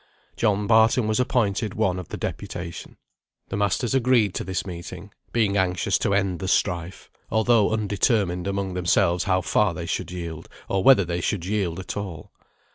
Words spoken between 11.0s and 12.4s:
they should yield at all.